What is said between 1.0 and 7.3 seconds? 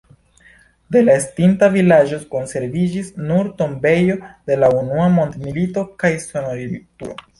la estinta vilaĝo konserviĝis nur tombejo de Unua mondmilito kaj sonorilturo.